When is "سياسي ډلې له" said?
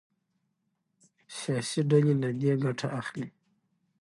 1.37-2.29